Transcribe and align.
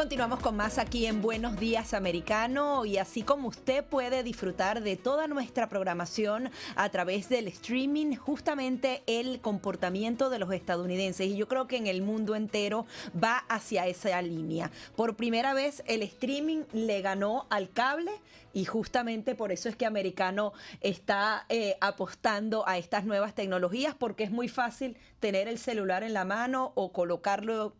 Continuamos 0.00 0.40
con 0.40 0.56
más 0.56 0.78
aquí 0.78 1.04
en 1.04 1.20
Buenos 1.20 1.60
Días 1.60 1.92
Americano 1.92 2.86
y 2.86 2.96
así 2.96 3.22
como 3.22 3.48
usted 3.48 3.84
puede 3.84 4.22
disfrutar 4.22 4.82
de 4.82 4.96
toda 4.96 5.26
nuestra 5.26 5.68
programación 5.68 6.50
a 6.74 6.88
través 6.88 7.28
del 7.28 7.48
streaming, 7.48 8.16
justamente 8.16 9.02
el 9.06 9.42
comportamiento 9.42 10.30
de 10.30 10.38
los 10.38 10.50
estadounidenses 10.54 11.26
y 11.26 11.36
yo 11.36 11.48
creo 11.48 11.66
que 11.66 11.76
en 11.76 11.86
el 11.86 12.00
mundo 12.00 12.34
entero 12.34 12.86
va 13.22 13.44
hacia 13.50 13.86
esa 13.88 14.22
línea. 14.22 14.70
Por 14.96 15.16
primera 15.16 15.52
vez 15.52 15.82
el 15.86 16.00
streaming 16.00 16.62
le 16.72 17.02
ganó 17.02 17.46
al 17.50 17.68
cable 17.68 18.12
y 18.54 18.64
justamente 18.64 19.34
por 19.34 19.52
eso 19.52 19.68
es 19.68 19.76
que 19.76 19.84
Americano 19.84 20.54
está 20.80 21.44
eh, 21.50 21.76
apostando 21.82 22.66
a 22.66 22.78
estas 22.78 23.04
nuevas 23.04 23.34
tecnologías 23.34 23.94
porque 23.94 24.24
es 24.24 24.30
muy 24.30 24.48
fácil 24.48 24.96
tener 25.20 25.46
el 25.46 25.58
celular 25.58 26.02
en 26.04 26.14
la 26.14 26.24
mano 26.24 26.72
o 26.74 26.90
colocarlo 26.90 27.74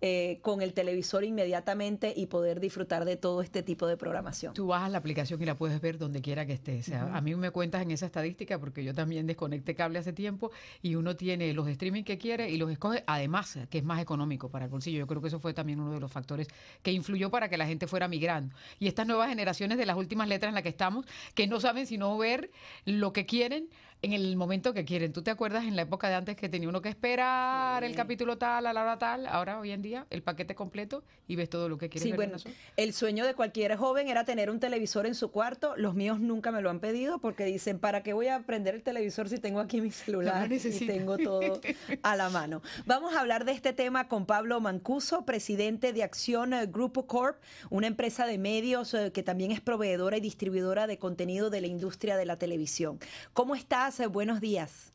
eh, 0.00 0.38
con 0.42 0.60
el 0.60 0.74
televisor 0.74 1.24
inmediatamente 1.24 2.12
y 2.14 2.26
poder 2.26 2.60
disfrutar 2.60 3.04
de 3.04 3.16
todo 3.16 3.40
este 3.42 3.62
tipo 3.62 3.86
de 3.86 3.96
programación. 3.96 4.52
Tú 4.54 4.66
bajas 4.66 4.90
la 4.90 4.98
aplicación 4.98 5.40
y 5.40 5.46
la 5.46 5.54
puedes 5.54 5.80
ver 5.80 5.98
donde 5.98 6.20
quiera 6.20 6.44
que 6.44 6.52
estés. 6.52 6.88
O 6.88 6.90
sea, 6.90 7.16
A 7.16 7.20
mí 7.20 7.34
me 7.34 7.50
cuentas 7.50 7.82
en 7.82 7.90
esa 7.90 8.06
estadística 8.06 8.58
porque 8.58 8.84
yo 8.84 8.92
también 8.92 9.26
desconecté 9.26 9.74
cable 9.74 9.98
hace 9.98 10.12
tiempo 10.12 10.50
y 10.82 10.94
uno 10.96 11.16
tiene 11.16 11.52
los 11.54 11.68
streaming 11.68 12.02
que 12.02 12.18
quiere 12.18 12.50
y 12.50 12.58
los 12.58 12.70
escoge, 12.70 13.02
además, 13.06 13.58
que 13.70 13.78
es 13.78 13.84
más 13.84 14.00
económico 14.00 14.50
para 14.50 14.66
el 14.66 14.70
bolsillo. 14.70 14.98
Yo 14.98 15.06
creo 15.06 15.22
que 15.22 15.28
eso 15.28 15.40
fue 15.40 15.54
también 15.54 15.80
uno 15.80 15.92
de 15.92 16.00
los 16.00 16.12
factores 16.12 16.48
que 16.82 16.92
influyó 16.92 17.30
para 17.30 17.48
que 17.48 17.56
la 17.56 17.66
gente 17.66 17.86
fuera 17.86 18.08
migrando. 18.08 18.54
Y 18.78 18.88
estas 18.88 19.06
nuevas 19.06 19.28
generaciones 19.28 19.78
de 19.78 19.86
las 19.86 19.96
últimas 19.96 20.28
letras 20.28 20.50
en 20.50 20.54
las 20.54 20.62
que 20.62 20.68
estamos, 20.68 21.06
que 21.34 21.46
no 21.46 21.60
saben 21.60 21.86
sino 21.86 22.16
ver 22.18 22.50
lo 22.84 23.12
que 23.12 23.26
quieren 23.26 23.68
en 24.02 24.12
el 24.12 24.36
momento 24.36 24.74
que 24.74 24.84
quieren. 24.84 25.12
¿Tú 25.12 25.22
te 25.22 25.30
acuerdas 25.30 25.64
en 25.64 25.76
la 25.76 25.82
época 25.82 26.08
de 26.08 26.14
antes 26.14 26.36
que 26.36 26.48
tenía 26.48 26.68
uno 26.68 26.82
que 26.82 26.90
esperar 26.90 27.82
el 27.84 27.94
capítulo 27.94 28.36
tal, 28.36 28.66
a 28.66 28.72
la 28.72 28.82
hora 28.82 28.98
tal? 28.98 29.26
Ahora, 29.26 29.58
hoy 29.58 29.70
en 29.70 29.80
día, 29.80 29.93
el 30.10 30.22
paquete 30.22 30.54
completo 30.54 31.04
y 31.26 31.36
ves 31.36 31.48
todo 31.48 31.68
lo 31.68 31.78
que 31.78 31.88
quieres 31.88 32.02
Sí, 32.02 32.10
ver. 32.10 32.16
bueno, 32.16 32.36
el 32.76 32.92
sueño 32.92 33.24
de 33.24 33.34
cualquier 33.34 33.76
joven 33.76 34.08
era 34.08 34.24
tener 34.24 34.50
un 34.50 34.60
televisor 34.60 35.06
en 35.06 35.14
su 35.14 35.30
cuarto. 35.30 35.74
Los 35.76 35.94
míos 35.94 36.20
nunca 36.20 36.50
me 36.52 36.60
lo 36.60 36.70
han 36.70 36.80
pedido 36.80 37.18
porque 37.18 37.44
dicen, 37.44 37.78
¿para 37.78 38.02
qué 38.02 38.12
voy 38.12 38.28
a 38.28 38.40
prender 38.40 38.74
el 38.74 38.82
televisor 38.82 39.28
si 39.28 39.38
tengo 39.38 39.60
aquí 39.60 39.80
mi 39.80 39.90
celular 39.92 40.52
y 40.52 40.58
tengo 40.86 41.16
todo 41.18 41.60
a 42.02 42.16
la 42.16 42.28
mano? 42.30 42.62
Vamos 42.86 43.14
a 43.14 43.20
hablar 43.20 43.44
de 43.44 43.52
este 43.52 43.72
tema 43.72 44.08
con 44.08 44.26
Pablo 44.26 44.60
Mancuso, 44.60 45.24
presidente 45.24 45.92
de 45.92 46.02
Acción 46.02 46.52
Grupo 46.72 47.06
Corp, 47.06 47.40
una 47.70 47.86
empresa 47.86 48.26
de 48.26 48.38
medios 48.38 48.94
eh, 48.94 49.12
que 49.12 49.22
también 49.22 49.50
es 49.52 49.60
proveedora 49.60 50.16
y 50.16 50.20
distribuidora 50.20 50.86
de 50.86 50.98
contenido 50.98 51.50
de 51.50 51.60
la 51.60 51.66
industria 51.66 52.16
de 52.16 52.26
la 52.26 52.36
televisión. 52.38 52.98
¿Cómo 53.32 53.54
estás? 53.54 54.00
Buenos 54.10 54.40
días. 54.40 54.92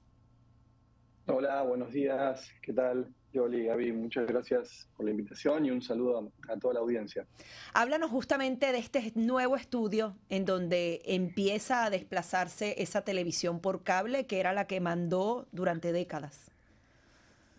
Hola, 1.27 1.61
buenos 1.61 1.91
días. 1.93 2.51
¿Qué 2.61 2.73
tal? 2.73 3.13
Yoli, 3.33 3.65
Gaby, 3.65 3.91
muchas 3.91 4.27
gracias 4.27 4.87
por 4.95 5.05
la 5.05 5.11
invitación 5.11 5.65
y 5.65 5.71
un 5.71 5.81
saludo 5.81 6.31
a, 6.47 6.57
toda 6.57 6.75
la 6.75 6.79
audiencia. 6.79 7.25
Háblanos 7.73 8.09
justamente 8.09 8.71
de 8.71 8.79
este 8.79 9.11
nuevo 9.15 9.55
estudio 9.55 10.15
en 10.29 10.45
donde 10.45 11.01
empieza 11.05 11.85
a 11.85 11.89
desplazarse 11.89 12.81
esa 12.81 13.03
televisión 13.03 13.59
por 13.59 13.83
cable 13.83 14.25
que 14.25 14.39
era 14.39 14.53
la 14.53 14.65
que 14.65 14.79
mandó 14.79 15.47
durante 15.51 15.91
décadas. 15.91 16.51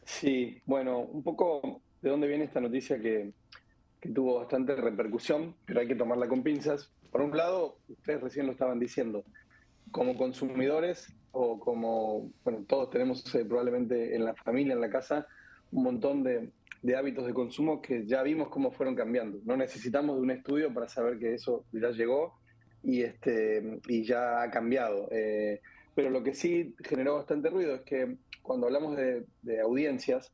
Sí, 0.04 0.60
bueno, 0.66 0.98
un 0.98 1.22
poco 1.22 1.81
de 2.02 2.10
dónde 2.10 2.26
viene 2.26 2.44
esta 2.44 2.60
noticia 2.60 2.98
que, 3.00 3.32
que 4.00 4.08
tuvo 4.08 4.41
bastante 4.41 4.75
repercusión, 4.75 5.54
pero 5.66 5.81
hay 5.81 5.87
que 5.87 5.94
tomarla 5.94 6.26
con 6.26 6.42
pinzas. 6.42 6.91
Por 7.12 7.20
un 7.20 7.37
lado, 7.37 7.76
ustedes 7.88 8.20
recién 8.20 8.47
lo 8.47 8.52
estaban 8.52 8.81
diciendo, 8.81 9.25
como 9.92 10.16
consumidores 10.16 11.14
o 11.32 11.60
como, 11.60 12.31
bueno, 12.44 12.64
todos 12.66 12.91
tenemos 12.91 13.34
eh, 13.34 13.44
probablemente 13.44 14.16
en 14.16 14.25
la 14.25 14.34
familia, 14.34 14.75
en 14.75 14.81
la 14.81 14.91
casa, 14.91 15.26
un 15.72 15.82
montón 15.82 16.22
de, 16.22 16.50
de 16.82 16.97
hábitos 16.97 17.26
de 17.26 17.34
consumo 17.34 17.82
que 17.82 18.06
ya 18.06 18.22
vimos 18.22 18.48
cómo 18.48 18.70
fueron 18.72 18.94
cambiando. 18.94 19.38
No 19.44 19.56
necesitamos 19.56 20.16
de 20.16 20.22
un 20.22 20.31
estudio 20.31 20.72
para 20.72 20.88
saber 20.88 21.19
que 21.19 21.34
eso 21.34 21.64
ya 21.72 21.91
llegó 21.91 22.34
y, 22.82 23.03
este, 23.03 23.81
y 23.88 24.04
ya 24.04 24.42
ha 24.42 24.50
cambiado. 24.50 25.08
Eh, 25.10 25.60
pero 25.94 26.10
lo 26.10 26.22
que 26.22 26.34
sí 26.34 26.75
generó 26.82 27.16
bastante 27.16 27.50
ruido 27.50 27.75
es 27.75 27.82
que 27.82 28.16
cuando 28.42 28.66
hablamos 28.66 28.97
de, 28.97 29.60
audiencias, 29.60 30.32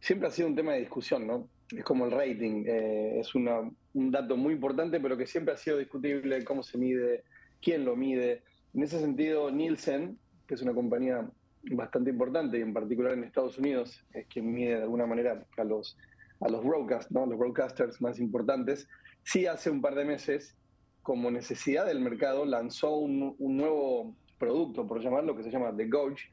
siempre 0.00 0.28
ha 0.28 0.30
sido 0.30 0.48
un 0.48 0.56
tema 0.56 0.72
de 0.72 0.80
discusión, 0.80 1.26
¿no? 1.26 1.48
Es 1.74 1.84
como 1.84 2.04
el 2.04 2.10
rating, 2.10 2.64
eh, 2.66 3.20
es 3.20 3.34
una, 3.34 3.60
un 3.94 4.10
dato 4.10 4.36
muy 4.36 4.54
importante, 4.54 5.00
pero 5.00 5.16
que 5.16 5.26
siempre 5.26 5.54
ha 5.54 5.56
sido 5.56 5.78
discutible 5.78 6.44
cómo 6.44 6.62
se 6.62 6.76
mide, 6.76 7.24
quién 7.62 7.84
lo 7.84 7.96
mide. 7.96 8.42
En 8.74 8.82
ese 8.82 9.00
sentido, 9.00 9.50
Nielsen, 9.50 10.18
que 10.46 10.54
es 10.54 10.62
una 10.62 10.74
compañía 10.74 11.30
bastante 11.62 12.10
importante 12.10 12.58
y 12.58 12.62
en 12.62 12.72
particular 12.72 13.12
en 13.12 13.24
Estados 13.24 13.58
Unidos 13.58 14.04
es 14.12 14.26
quien 14.26 14.50
mide 14.50 14.76
de 14.76 14.82
alguna 14.82 15.06
manera 15.06 15.46
a 15.56 15.64
los, 15.64 15.96
a 16.40 16.48
los 16.48 16.64
broadcast, 16.64 17.10
¿no? 17.10 17.26
los 17.26 17.38
broadcasters 17.38 18.00
más 18.00 18.18
importantes, 18.18 18.88
sí 19.22 19.46
hace 19.46 19.70
un 19.70 19.80
par 19.80 19.94
de 19.94 20.04
meses, 20.04 20.56
como 21.02 21.30
necesidad 21.30 21.86
del 21.86 22.00
mercado, 22.00 22.44
lanzó 22.44 22.96
un, 22.96 23.34
un 23.38 23.56
nuevo 23.56 24.16
producto, 24.38 24.86
por 24.86 25.00
llamarlo, 25.02 25.36
que 25.36 25.42
se 25.42 25.50
llama 25.50 25.74
The 25.76 25.86
Gauge, 25.88 26.30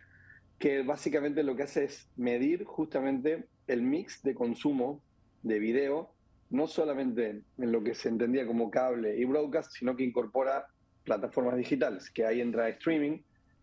que 0.60 0.82
básicamente 0.82 1.44
lo 1.44 1.56
que 1.56 1.64
hace 1.64 1.86
es 1.86 2.10
medir 2.16 2.64
justamente 2.64 3.48
el 3.68 3.82
mix 3.82 4.24
de 4.24 4.34
consumo 4.34 5.02
de 5.44 5.60
video, 5.60 6.12
no 6.50 6.68
solamente 6.68 7.42
en 7.58 7.72
lo 7.72 7.84
que 7.84 7.94
se 7.94 8.10
entendía 8.10 8.48
como 8.48 8.72
cable 8.72 9.18
y 9.18 9.26
broadcast, 9.26 9.74
sino 9.74 9.96
que 9.96 10.04
incorpora 10.04 10.68
plataformas 11.04 11.58
digitales, 11.58 12.10
que 12.10 12.26
ahí 12.26 12.42
entra 12.42 12.70
streaming, 12.70 13.20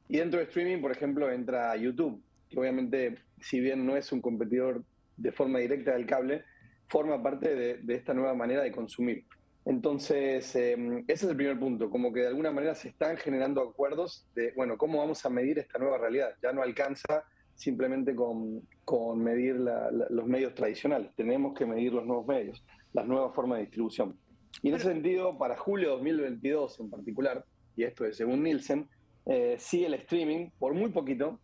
y 0.08 0.18
dentro 0.18 0.38
de 0.38 0.46
streaming, 0.46 0.80
por 0.80 0.92
ejemplo, 0.92 1.30
entra 1.30 1.76
YouTube, 1.76 2.22
que 2.48 2.58
obviamente, 2.58 3.16
si 3.40 3.60
bien 3.60 3.84
no 3.86 3.96
es 3.96 4.12
un 4.12 4.20
competidor 4.20 4.84
de 5.16 5.32
forma 5.32 5.58
directa 5.58 5.92
del 5.92 6.06
cable, 6.06 6.44
forma 6.88 7.22
parte 7.22 7.54
de, 7.54 7.78
de 7.78 7.94
esta 7.94 8.14
nueva 8.14 8.34
manera 8.34 8.62
de 8.62 8.72
consumir. 8.72 9.24
Entonces, 9.64 10.54
eh, 10.56 10.76
ese 11.08 11.24
es 11.24 11.30
el 11.30 11.36
primer 11.36 11.58
punto, 11.58 11.88
como 11.88 12.12
que 12.12 12.20
de 12.20 12.26
alguna 12.28 12.50
manera 12.50 12.74
se 12.74 12.88
están 12.88 13.16
generando 13.16 13.62
acuerdos 13.62 14.26
de, 14.34 14.52
bueno, 14.54 14.76
¿cómo 14.76 14.98
vamos 14.98 15.24
a 15.24 15.30
medir 15.30 15.58
esta 15.58 15.78
nueva 15.78 15.96
realidad? 15.96 16.34
Ya 16.42 16.52
no 16.52 16.62
alcanza 16.62 17.24
simplemente 17.54 18.14
con, 18.14 18.60
con 18.84 19.22
medir 19.22 19.56
la, 19.56 19.90
la, 19.90 20.06
los 20.10 20.26
medios 20.26 20.54
tradicionales, 20.54 21.14
tenemos 21.14 21.54
que 21.54 21.64
medir 21.64 21.92
los 21.94 22.04
nuevos 22.04 22.26
medios, 22.26 22.62
las 22.92 23.06
nuevas 23.06 23.34
formas 23.34 23.58
de 23.58 23.64
distribución. 23.64 24.18
Y 24.60 24.68
en 24.68 24.74
ese 24.74 24.88
sentido, 24.88 25.38
para 25.38 25.56
julio 25.56 25.88
de 25.88 25.94
2022 25.96 26.80
en 26.80 26.90
particular, 26.90 27.44
y 27.76 27.84
esto 27.84 28.04
es 28.04 28.16
según 28.16 28.42
Nielsen, 28.42 28.88
eh, 29.26 29.56
sí 29.58 29.84
el 29.84 29.94
streaming, 29.94 30.50
por 30.58 30.74
muy 30.74 30.90
poquito, 30.90 31.38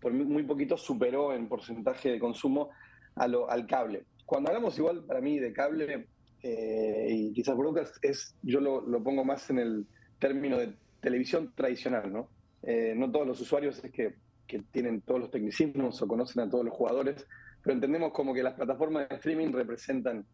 por 0.00 0.12
muy 0.12 0.42
poquito 0.42 0.76
superó 0.76 1.32
en 1.32 1.48
porcentaje 1.48 2.10
de 2.10 2.18
consumo 2.18 2.70
a 3.14 3.28
lo, 3.28 3.50
al 3.50 3.66
cable. 3.66 4.04
Cuando 4.24 4.50
hablamos 4.50 4.76
igual, 4.78 5.04
para 5.04 5.20
mí, 5.20 5.38
de 5.38 5.52
cable 5.52 6.08
eh, 6.42 7.08
y 7.10 7.32
quizás 7.32 7.56
broadcast, 7.56 7.96
es, 8.04 8.34
yo 8.42 8.60
lo, 8.60 9.02
pongo 9.02 9.24
más 9.24 9.48
en 9.50 9.58
el 9.58 9.86
término 10.18 10.58
de 10.58 10.74
televisión 11.00 11.52
tradicional, 11.54 12.12
¿no? 12.12 12.28
Eh, 12.62 12.94
no 12.96 13.10
todos 13.10 13.26
los 13.26 13.40
usuarios 13.40 13.82
es 13.84 13.92
que, 13.92 14.14
que 14.46 14.60
tienen 14.72 15.00
todos 15.02 15.20
los 15.20 15.30
tecnicismos 15.30 16.02
o 16.02 16.08
conocen 16.08 16.42
a 16.42 16.50
todos 16.50 16.64
los 16.64 16.74
jugadores, 16.74 17.26
pero 17.62 17.74
entendemos 17.74 18.12
como 18.12 18.34
que 18.34 18.42
las 18.42 18.54
plataformas 18.54 19.08
de 19.08 19.16
streaming 19.16 19.52
representan 19.52 20.26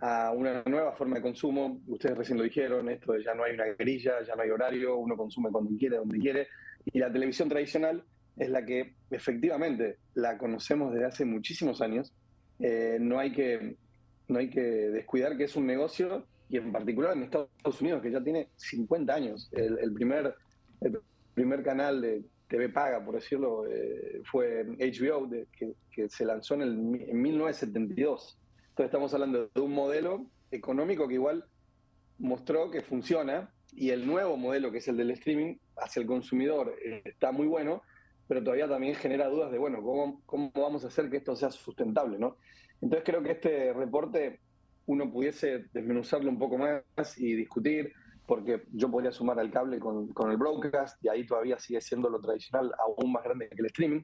a 0.00 0.32
una 0.32 0.62
nueva 0.66 0.92
forma 0.92 1.16
de 1.16 1.22
consumo. 1.22 1.80
Ustedes 1.86 2.16
recién 2.16 2.38
lo 2.38 2.44
dijeron, 2.44 2.88
esto 2.88 3.12
de 3.12 3.22
ya 3.22 3.34
no 3.34 3.44
hay 3.44 3.54
una 3.54 3.66
grilla, 3.66 4.22
ya 4.26 4.34
no 4.34 4.42
hay 4.42 4.50
horario, 4.50 4.96
uno 4.96 5.16
consume 5.16 5.50
cuando 5.50 5.70
quiere, 5.76 5.96
donde 5.96 6.18
quiere. 6.18 6.48
Y 6.86 6.98
la 6.98 7.12
televisión 7.12 7.48
tradicional 7.48 8.04
es 8.36 8.50
la 8.50 8.64
que 8.64 8.94
efectivamente 9.10 9.96
la 10.14 10.38
conocemos 10.38 10.92
desde 10.92 11.06
hace 11.06 11.24
muchísimos 11.24 11.80
años. 11.80 12.12
Eh, 12.60 12.98
no, 13.00 13.18
hay 13.18 13.32
que, 13.32 13.76
no 14.28 14.38
hay 14.38 14.50
que 14.50 14.60
descuidar 14.60 15.36
que 15.36 15.44
es 15.44 15.56
un 15.56 15.66
negocio, 15.66 16.26
y 16.48 16.56
en 16.56 16.72
particular 16.72 17.16
en 17.16 17.24
Estados 17.24 17.80
Unidos, 17.80 18.02
que 18.02 18.10
ya 18.10 18.22
tiene 18.22 18.48
50 18.56 19.14
años. 19.14 19.50
El, 19.52 19.78
el 19.80 19.92
primer, 19.92 20.34
el 20.80 20.98
primer 21.34 21.62
canal 21.62 22.00
de 22.00 22.22
TV 22.48 22.70
paga, 22.70 23.04
por 23.04 23.16
decirlo, 23.16 23.66
eh, 23.66 24.22
fue 24.24 24.64
HBO, 24.64 25.26
de, 25.26 25.46
que, 25.56 25.74
que, 25.90 26.08
se 26.08 26.24
lanzó 26.24 26.54
en, 26.54 26.62
el, 26.62 26.70
en 27.08 27.20
1972. 27.20 28.38
Entonces 28.78 28.94
estamos 28.94 29.12
hablando 29.12 29.50
de 29.52 29.60
un 29.60 29.74
modelo 29.74 30.24
económico 30.52 31.08
que 31.08 31.14
igual 31.14 31.44
mostró 32.18 32.70
que 32.70 32.80
funciona 32.80 33.52
y 33.72 33.90
el 33.90 34.06
nuevo 34.06 34.36
modelo 34.36 34.70
que 34.70 34.78
es 34.78 34.86
el 34.86 34.96
del 34.96 35.10
streaming 35.10 35.56
hacia 35.78 35.98
el 35.98 36.06
consumidor 36.06 36.76
eh, 36.84 37.02
está 37.04 37.32
muy 37.32 37.48
bueno, 37.48 37.82
pero 38.28 38.40
todavía 38.40 38.68
también 38.68 38.94
genera 38.94 39.26
dudas 39.26 39.50
de, 39.50 39.58
bueno, 39.58 39.82
¿cómo, 39.82 40.22
cómo 40.26 40.52
vamos 40.54 40.84
a 40.84 40.86
hacer 40.86 41.10
que 41.10 41.16
esto 41.16 41.34
sea 41.34 41.50
sustentable, 41.50 42.20
¿no? 42.20 42.36
Entonces 42.80 43.04
creo 43.04 43.20
que 43.20 43.32
este 43.32 43.72
reporte 43.72 44.38
uno 44.86 45.10
pudiese 45.10 45.64
desmenuzarlo 45.72 46.30
un 46.30 46.38
poco 46.38 46.56
más 46.56 47.18
y 47.18 47.34
discutir, 47.34 47.92
porque 48.28 48.62
yo 48.70 48.88
podría 48.92 49.10
sumar 49.10 49.40
al 49.40 49.50
cable 49.50 49.80
con, 49.80 50.06
con 50.12 50.30
el 50.30 50.36
broadcast 50.36 51.04
y 51.04 51.08
ahí 51.08 51.26
todavía 51.26 51.58
sigue 51.58 51.80
siendo 51.80 52.08
lo 52.08 52.20
tradicional 52.20 52.72
aún 52.78 53.10
más 53.10 53.24
grande 53.24 53.48
que 53.48 53.56
el 53.58 53.66
streaming, 53.66 54.02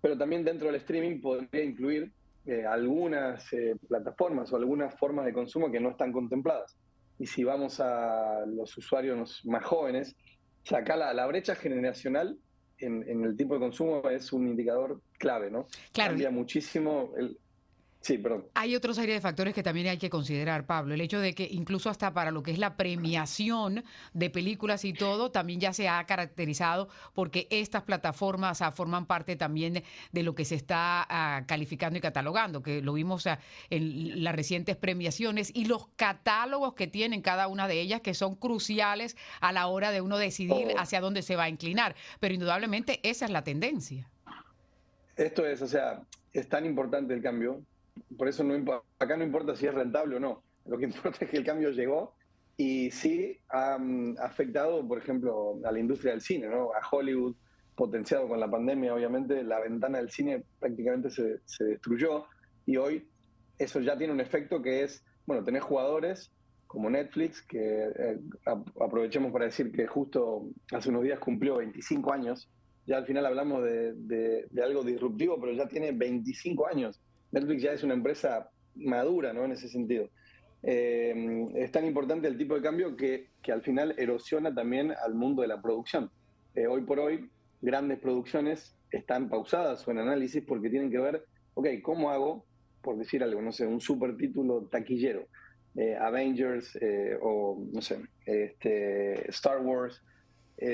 pero 0.00 0.18
también 0.18 0.44
dentro 0.44 0.66
del 0.66 0.74
streaming 0.80 1.20
podría 1.20 1.62
incluir 1.62 2.12
eh, 2.48 2.64
algunas 2.64 3.52
eh, 3.52 3.76
plataformas 3.88 4.50
o 4.50 4.56
algunas 4.56 4.98
formas 4.98 5.26
de 5.26 5.34
consumo 5.34 5.70
que 5.70 5.80
no 5.80 5.90
están 5.90 6.12
contempladas. 6.12 6.78
Y 7.18 7.26
si 7.26 7.44
vamos 7.44 7.78
a 7.78 8.46
los 8.46 8.74
usuarios 8.78 9.42
más 9.44 9.62
jóvenes, 9.64 10.16
sacar 10.62 10.96
la, 10.96 11.12
la 11.12 11.26
brecha 11.26 11.54
generacional 11.54 12.38
en, 12.78 13.06
en, 13.06 13.22
el 13.24 13.36
tipo 13.36 13.52
de 13.52 13.60
consumo 13.60 14.08
es 14.08 14.32
un 14.32 14.48
indicador 14.48 15.02
clave, 15.18 15.50
¿no? 15.50 15.66
Claro. 15.92 16.12
Cambia 16.12 16.30
muchísimo 16.30 17.12
el, 17.18 17.36
Sí, 18.00 18.16
perdón. 18.16 18.46
Hay 18.54 18.76
otra 18.76 18.94
serie 18.94 19.14
de 19.14 19.20
factores 19.20 19.54
que 19.54 19.62
también 19.62 19.88
hay 19.88 19.98
que 19.98 20.08
considerar, 20.08 20.66
Pablo. 20.66 20.94
El 20.94 21.00
hecho 21.00 21.18
de 21.18 21.34
que 21.34 21.48
incluso 21.50 21.90
hasta 21.90 22.12
para 22.14 22.30
lo 22.30 22.42
que 22.42 22.52
es 22.52 22.58
la 22.58 22.76
premiación 22.76 23.84
de 24.14 24.30
películas 24.30 24.84
y 24.84 24.92
todo, 24.92 25.30
también 25.30 25.60
ya 25.60 25.72
se 25.72 25.88
ha 25.88 26.04
caracterizado 26.06 26.88
porque 27.12 27.48
estas 27.50 27.82
plataformas 27.82 28.62
ah, 28.62 28.70
forman 28.70 29.06
parte 29.06 29.34
también 29.36 29.82
de 30.12 30.22
lo 30.22 30.34
que 30.34 30.44
se 30.44 30.54
está 30.54 31.06
ah, 31.08 31.44
calificando 31.46 31.98
y 31.98 32.00
catalogando, 32.00 32.62
que 32.62 32.82
lo 32.82 32.92
vimos 32.92 33.26
ah, 33.26 33.40
en 33.68 34.22
las 34.22 34.34
recientes 34.34 34.76
premiaciones 34.76 35.50
y 35.52 35.64
los 35.64 35.88
catálogos 35.96 36.74
que 36.74 36.86
tienen 36.86 37.20
cada 37.20 37.48
una 37.48 37.66
de 37.66 37.80
ellas 37.80 38.00
que 38.00 38.14
son 38.14 38.36
cruciales 38.36 39.16
a 39.40 39.52
la 39.52 39.66
hora 39.66 39.90
de 39.90 40.00
uno 40.00 40.18
decidir 40.18 40.48
Oh. 40.50 40.78
hacia 40.78 41.00
dónde 41.00 41.22
se 41.22 41.36
va 41.36 41.44
a 41.44 41.48
inclinar. 41.48 41.94
Pero 42.20 42.34
indudablemente 42.34 43.00
esa 43.02 43.24
es 43.24 43.30
la 43.30 43.42
tendencia. 43.42 44.08
Esto 45.16 45.46
es, 45.46 45.62
o 45.62 45.66
sea, 45.66 46.02
es 46.32 46.48
tan 46.48 46.64
importante 46.64 47.12
el 47.12 47.22
cambio, 47.22 47.62
por 48.16 48.28
eso 48.28 48.44
no 48.44 48.54
acá 48.98 49.16
no 49.16 49.24
importa 49.24 49.54
si 49.56 49.66
es 49.66 49.74
rentable 49.74 50.16
o 50.16 50.20
no, 50.20 50.44
lo 50.66 50.78
que 50.78 50.84
importa 50.90 51.24
es 51.24 51.30
que 51.30 51.36
el 51.38 51.44
cambio 51.44 51.70
llegó 51.70 52.14
y 52.56 52.90
sí 52.90 53.38
ha 53.50 53.78
mm, 53.78 54.16
afectado, 54.20 54.86
por 54.86 54.98
ejemplo, 54.98 55.60
a 55.64 55.70
la 55.72 55.78
industria 55.78 56.12
del 56.12 56.20
cine, 56.20 56.48
¿no? 56.48 56.70
a 56.72 56.80
Hollywood, 56.90 57.36
potenciado 57.76 58.26
con 58.28 58.40
la 58.40 58.50
pandemia, 58.50 58.92
obviamente, 58.94 59.44
la 59.44 59.60
ventana 59.60 59.98
del 59.98 60.10
cine 60.10 60.44
prácticamente 60.58 61.10
se, 61.10 61.38
se 61.44 61.64
destruyó 61.64 62.24
y 62.66 62.76
hoy 62.76 63.08
eso 63.58 63.80
ya 63.80 63.96
tiene 63.96 64.12
un 64.12 64.20
efecto 64.20 64.60
que 64.60 64.82
es, 64.82 65.04
bueno, 65.26 65.44
tenés 65.44 65.62
jugadores 65.62 66.32
como 66.66 66.90
Netflix, 66.90 67.40
que 67.42 67.84
eh, 67.98 68.18
aprovechemos 68.80 69.32
para 69.32 69.46
decir 69.46 69.72
que 69.72 69.86
justo 69.86 70.50
hace 70.72 70.90
unos 70.90 71.02
días 71.02 71.18
cumplió 71.18 71.56
25 71.56 72.12
años, 72.12 72.50
ya 72.86 72.96
al 72.98 73.06
final 73.06 73.24
hablamos 73.24 73.62
de, 73.64 73.94
de- 73.94 74.46
de 74.50 74.62
algo 74.62 74.82
disruptivo, 74.82 75.40
pero 75.40 75.52
ya 75.52 75.66
tiene 75.68 75.92
25 75.92 76.66
años. 76.66 77.00
Netflix 77.32 77.62
ya 77.62 77.72
es 77.72 77.82
una 77.82 77.94
empresa 77.94 78.50
madura, 78.74 79.32
¿no? 79.32 79.44
En 79.44 79.52
ese 79.52 79.68
sentido. 79.68 80.08
Eh, 80.62 81.46
es 81.54 81.70
tan 81.70 81.86
importante 81.86 82.26
el 82.26 82.36
tipo 82.36 82.54
de 82.54 82.62
cambio 82.62 82.96
que, 82.96 83.28
que 83.42 83.52
al 83.52 83.62
final 83.62 83.94
erosiona 83.96 84.54
también 84.54 84.92
al 84.92 85.14
mundo 85.14 85.42
de 85.42 85.48
la 85.48 85.60
producción. 85.60 86.10
Eh, 86.54 86.66
hoy 86.66 86.82
por 86.82 86.98
hoy, 86.98 87.30
grandes 87.60 87.98
producciones 88.00 88.74
están 88.90 89.28
pausadas 89.28 89.86
o 89.86 89.90
en 89.90 89.98
análisis 89.98 90.42
porque 90.44 90.70
tienen 90.70 90.90
que 90.90 90.98
ver, 90.98 91.24
ok, 91.54 91.68
¿cómo 91.82 92.10
hago, 92.10 92.44
por 92.82 92.96
decir 92.96 93.22
algo, 93.22 93.40
no 93.42 93.52
sé, 93.52 93.66
un 93.66 93.80
super 93.80 94.16
título 94.16 94.66
taquillero? 94.70 95.26
Eh, 95.76 95.94
Avengers 95.94 96.76
eh, 96.80 97.16
o, 97.20 97.64
no 97.72 97.80
sé, 97.80 98.00
este, 98.24 99.30
Star 99.30 99.60
Wars, 99.60 100.02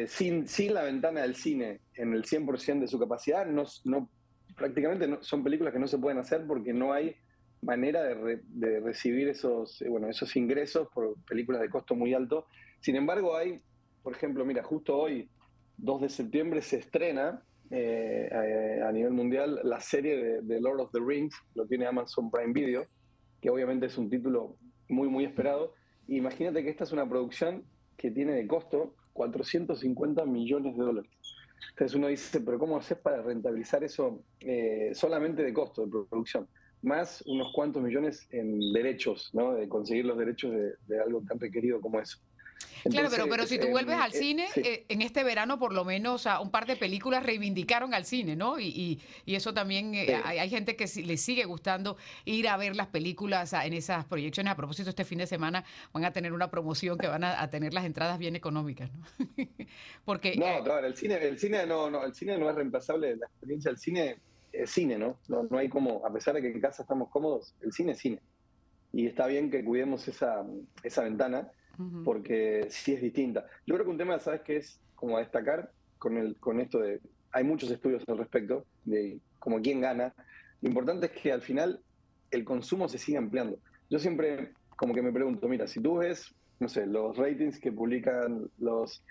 sin, 0.06 0.48
sin 0.48 0.72
la 0.72 0.84
ventana 0.84 1.20
del 1.20 1.34
cine 1.34 1.80
en 1.96 2.14
el 2.14 2.24
100% 2.24 2.80
de 2.80 2.88
su 2.88 2.98
capacidad, 2.98 3.44
no, 3.44 3.64
no, 3.84 4.08
prácticamente 4.56 5.06
no, 5.06 5.22
son 5.22 5.42
películas 5.42 5.72
que 5.72 5.78
no 5.78 5.88
se 5.88 5.98
pueden 5.98 6.18
hacer 6.18 6.46
porque 6.46 6.72
no 6.72 6.92
hay 6.92 7.16
manera 7.62 8.02
de, 8.02 8.14
re, 8.14 8.40
de 8.44 8.80
recibir 8.80 9.28
esos, 9.28 9.80
eh, 9.82 9.88
bueno, 9.88 10.08
esos 10.08 10.36
ingresos 10.36 10.88
por 10.92 11.16
películas 11.24 11.60
de 11.62 11.70
costo 11.70 11.94
muy 11.94 12.14
alto. 12.14 12.46
Sin 12.80 12.96
embargo, 12.96 13.36
hay, 13.36 13.60
por 14.02 14.12
ejemplo, 14.12 14.44
mira, 14.44 14.62
justo 14.62 14.96
hoy, 14.96 15.28
2 15.78 16.02
de 16.02 16.08
septiembre, 16.08 16.62
se 16.62 16.76
estrena 16.76 17.42
eh, 17.70 18.28
a, 18.82 18.88
a, 18.88 18.92
nivel 18.92 19.12
mundial 19.12 19.60
la 19.64 19.80
serie 19.80 20.16
de, 20.16 20.42
de, 20.42 20.60
Lord 20.60 20.80
of 20.80 20.92
the 20.92 21.00
Rings, 21.00 21.34
lo 21.54 21.66
tiene 21.66 21.86
Amazon 21.86 22.30
Prime 22.30 22.52
Video, 22.52 22.86
que 23.40 23.50
obviamente 23.50 23.86
es 23.86 23.96
un 23.96 24.10
título 24.10 24.56
muy, 24.88 25.08
muy 25.08 25.24
esperado. 25.24 25.72
Imagínate 26.06 26.62
que 26.62 26.70
esta 26.70 26.84
es 26.84 26.92
una 26.92 27.08
producción 27.08 27.64
que 27.96 28.10
tiene 28.10 28.32
de 28.32 28.46
costo 28.46 28.94
450 29.14 30.26
millones 30.26 30.76
de 30.76 30.84
dólares. 30.84 31.10
Entonces 31.70 31.94
uno 31.96 32.08
dice, 32.08 32.40
pero 32.40 32.58
¿cómo 32.58 32.76
haces 32.76 32.98
para 32.98 33.22
rentabilizar 33.22 33.82
eso 33.82 34.22
eh, 34.40 34.90
solamente 34.94 35.42
de 35.42 35.52
costo 35.52 35.84
de 35.84 35.90
producción? 36.08 36.48
Más 36.82 37.22
unos 37.26 37.52
cuantos 37.54 37.82
millones 37.82 38.26
en 38.30 38.72
derechos, 38.72 39.30
¿no? 39.32 39.54
De 39.54 39.68
conseguir 39.68 40.04
los 40.04 40.18
derechos 40.18 40.52
de, 40.52 40.74
de 40.86 41.00
algo 41.00 41.22
tan 41.22 41.40
requerido 41.40 41.80
como 41.80 42.00
eso. 42.00 42.18
Entonces, 42.78 43.00
claro, 43.00 43.10
pero, 43.10 43.28
pero 43.28 43.46
si 43.46 43.58
tú 43.58 43.68
vuelves 43.68 43.96
eh, 43.96 44.00
al 44.02 44.12
cine, 44.12 44.48
sí. 44.52 44.62
eh, 44.64 44.84
en 44.88 45.02
este 45.02 45.24
verano 45.24 45.58
por 45.58 45.72
lo 45.72 45.84
menos 45.84 46.26
un 46.40 46.50
par 46.50 46.66
de 46.66 46.76
películas 46.76 47.22
reivindicaron 47.22 47.94
al 47.94 48.04
cine, 48.04 48.36
¿no? 48.36 48.58
Y, 48.58 48.66
y, 48.66 49.00
y 49.24 49.34
eso 49.34 49.54
también, 49.54 49.94
eh, 49.94 50.06
sí. 50.06 50.12
hay, 50.24 50.38
hay, 50.38 50.50
gente 50.50 50.76
que 50.76 50.86
le 51.02 51.16
sigue 51.16 51.44
gustando 51.44 51.96
ir 52.24 52.48
a 52.48 52.56
ver 52.56 52.76
las 52.76 52.88
películas 52.88 53.52
en 53.52 53.72
esas 53.72 54.04
proyecciones. 54.04 54.52
A 54.52 54.56
propósito, 54.56 54.90
este 54.90 55.04
fin 55.04 55.18
de 55.18 55.26
semana 55.26 55.64
van 55.92 56.04
a 56.04 56.12
tener 56.12 56.32
una 56.32 56.50
promoción 56.50 56.98
que 56.98 57.06
van 57.06 57.24
a, 57.24 57.40
a 57.40 57.50
tener 57.50 57.74
las 57.74 57.84
entradas 57.84 58.18
bien 58.18 58.36
económicas, 58.36 58.90
¿no? 58.92 59.04
Porque... 60.04 60.36
No, 60.36 60.62
claro, 60.62 60.86
el 60.86 60.96
cine, 60.96 61.16
el 61.16 61.38
cine 61.38 61.66
no, 61.66 61.90
no, 61.90 62.04
el 62.04 62.14
cine 62.14 62.38
no 62.38 62.48
es 62.48 62.56
reemplazable, 62.56 63.16
la 63.16 63.26
experiencia 63.26 63.70
del 63.70 63.78
cine 63.78 64.18
es 64.52 64.70
cine, 64.70 64.98
¿no? 64.98 65.18
¿no? 65.28 65.44
No 65.44 65.58
hay 65.58 65.68
como, 65.68 66.04
a 66.06 66.12
pesar 66.12 66.34
de 66.34 66.42
que 66.42 66.48
en 66.48 66.60
casa 66.60 66.82
estamos 66.82 67.08
cómodos, 67.10 67.54
el 67.60 67.72
cine 67.72 67.92
es 67.92 67.98
cine. 67.98 68.20
Y 68.92 69.06
está 69.06 69.26
bien 69.26 69.50
que 69.50 69.64
cuidemos 69.64 70.06
esa, 70.06 70.44
esa 70.82 71.02
ventana 71.02 71.50
porque 72.04 72.66
sí 72.70 72.92
es 72.92 73.00
distinta. 73.00 73.46
Yo 73.66 73.74
creo 73.74 73.84
que 73.84 73.92
un 73.92 73.98
tema, 73.98 74.18
¿sabes 74.18 74.42
qué 74.42 74.56
es? 74.56 74.80
Como 74.94 75.16
a 75.16 75.20
destacar 75.20 75.70
con, 75.98 76.16
el, 76.16 76.36
con 76.36 76.60
esto 76.60 76.78
de... 76.78 77.00
Hay 77.32 77.44
muchos 77.44 77.70
estudios 77.70 78.02
al 78.08 78.18
respecto 78.18 78.64
de 78.84 79.18
como 79.38 79.60
quién 79.60 79.80
gana. 79.80 80.14
Lo 80.60 80.68
importante 80.68 81.06
es 81.06 81.12
que 81.12 81.32
al 81.32 81.42
final 81.42 81.80
el 82.30 82.44
consumo 82.44 82.88
se 82.88 82.98
siga 82.98 83.18
ampliando. 83.18 83.58
Yo 83.90 83.98
siempre 83.98 84.52
como 84.76 84.94
que 84.94 85.02
me 85.02 85.12
pregunto, 85.12 85.48
mira, 85.48 85.66
si 85.66 85.80
tú 85.80 85.98
ves, 85.98 86.34
no 86.60 86.68
sé, 86.68 86.86
los 86.86 87.16
ratings 87.16 87.60
que 87.60 87.72
publican 87.72 88.50
los, 88.58 89.04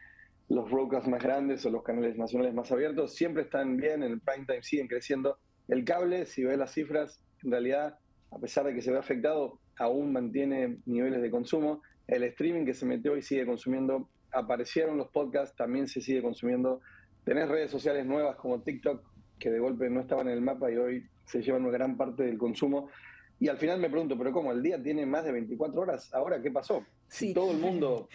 los 0.49 0.69
broadcasts 0.69 1.09
más 1.09 1.23
grandes 1.23 1.65
o 1.65 1.69
los 1.69 1.83
canales 1.83 2.17
nacionales 2.17 2.53
más 2.53 2.71
abiertos, 2.71 3.15
siempre 3.15 3.43
están 3.43 3.77
bien, 3.77 4.03
en 4.03 4.13
el 4.13 4.19
prime 4.19 4.45
time 4.45 4.63
siguen 4.63 4.87
creciendo. 4.87 5.37
El 5.67 5.85
cable, 5.85 6.25
si 6.25 6.43
ves 6.43 6.57
las 6.57 6.73
cifras, 6.73 7.21
en 7.43 7.51
realidad, 7.51 7.97
a 8.31 8.39
pesar 8.39 8.65
de 8.65 8.73
que 8.73 8.81
se 8.81 8.91
ve 8.91 8.97
afectado, 8.97 9.59
aún 9.77 10.11
mantiene 10.11 10.77
niveles 10.85 11.21
de 11.21 11.31
consumo 11.31 11.81
el 12.07 12.23
streaming 12.23 12.65
que 12.65 12.73
se 12.73 12.85
metió 12.85 13.15
y 13.17 13.21
sigue 13.21 13.45
consumiendo, 13.45 14.09
aparecieron 14.31 14.97
los 14.97 15.09
podcasts, 15.09 15.55
también 15.55 15.87
se 15.87 16.01
sigue 16.01 16.21
consumiendo. 16.21 16.81
Tenés 17.23 17.47
redes 17.47 17.71
sociales 17.71 18.05
nuevas 18.05 18.35
como 18.35 18.61
TikTok, 18.61 19.01
que 19.39 19.49
de 19.49 19.59
golpe 19.59 19.89
no 19.89 20.01
estaban 20.01 20.27
en 20.27 20.33
el 20.33 20.41
mapa 20.41 20.71
y 20.71 20.77
hoy 20.77 21.07
se 21.25 21.41
llevan 21.41 21.63
una 21.63 21.71
gran 21.71 21.97
parte 21.97 22.23
del 22.23 22.37
consumo. 22.37 22.89
Y 23.39 23.47
al 23.47 23.57
final 23.57 23.79
me 23.79 23.89
pregunto, 23.89 24.17
pero 24.17 24.31
¿cómo? 24.31 24.51
¿El 24.51 24.61
día 24.61 24.81
tiene 24.81 25.05
más 25.05 25.25
de 25.25 25.31
24 25.31 25.81
horas? 25.81 26.13
¿Ahora 26.13 26.41
qué 26.41 26.51
pasó? 26.51 26.85
Sí. 27.13 27.31
Todo 27.31 27.51
el 27.51 27.57
mundo, 27.57 28.09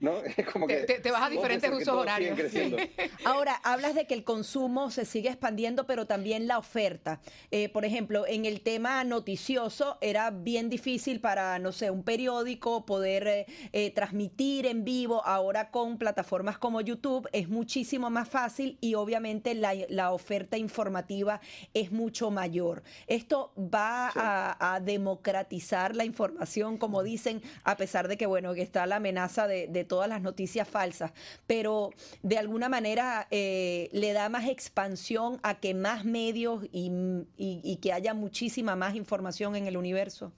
¿no? 0.00 0.18
Es 0.36 0.46
como 0.46 0.66
que... 0.66 0.80
Te, 0.80 1.00
te 1.00 1.10
vas 1.10 1.22
a 1.22 1.30
diferentes 1.30 1.70
usos 1.72 1.88
horarios. 1.88 2.38
Ahora, 3.24 3.54
hablas 3.64 3.94
de 3.94 4.06
que 4.06 4.12
el 4.12 4.24
consumo 4.24 4.90
se 4.90 5.06
sigue 5.06 5.30
expandiendo, 5.30 5.86
pero 5.86 6.06
también 6.06 6.46
la 6.46 6.58
oferta. 6.58 7.22
Eh, 7.50 7.70
por 7.70 7.86
ejemplo, 7.86 8.26
en 8.26 8.44
el 8.44 8.60
tema 8.60 9.04
noticioso 9.04 9.96
era 10.02 10.30
bien 10.30 10.68
difícil 10.68 11.20
para, 11.20 11.58
no 11.60 11.72
sé, 11.72 11.90
un 11.90 12.02
periódico 12.02 12.84
poder 12.84 13.26
eh, 13.26 13.46
eh, 13.72 13.90
transmitir 13.90 14.66
en 14.66 14.84
vivo. 14.84 15.24
Ahora 15.24 15.70
con 15.70 15.96
plataformas 15.96 16.58
como 16.58 16.82
YouTube 16.82 17.28
es 17.32 17.48
muchísimo 17.48 18.10
más 18.10 18.28
fácil 18.28 18.76
y 18.82 18.94
obviamente 18.96 19.54
la, 19.54 19.72
la 19.88 20.12
oferta 20.12 20.58
informativa 20.58 21.40
es 21.72 21.90
mucho 21.90 22.30
mayor. 22.30 22.82
Esto 23.06 23.54
va 23.56 24.10
sí. 24.12 24.18
a, 24.20 24.74
a 24.74 24.80
democratizar 24.80 25.96
la 25.96 26.04
información, 26.04 26.76
como 26.76 27.02
dicen, 27.02 27.40
a 27.64 27.78
pesar 27.78 28.08
de 28.08 28.18
que, 28.18 28.26
bueno, 28.26 28.41
que 28.54 28.62
está 28.62 28.86
la 28.86 28.96
amenaza 28.96 29.46
de, 29.46 29.84
todas 29.84 30.08
las 30.08 30.22
noticias 30.22 30.68
falsas, 30.68 31.12
pero 31.46 31.90
de 32.22 32.38
alguna 32.38 32.68
manera 32.68 33.26
eh, 33.30 33.88
le 33.92 34.12
da 34.12 34.28
más 34.28 34.48
expansión 34.48 35.38
a 35.42 35.60
que 35.60 35.74
más 35.74 36.04
medios 36.04 36.64
y, 36.72 36.90
y, 37.36 37.60
y, 37.62 37.76
que 37.76 37.92
haya 37.92 38.14
muchísima 38.14 38.76
más 38.76 38.94
información 38.94 39.56
en 39.56 39.66
el 39.66 39.76
universo. 39.76 40.32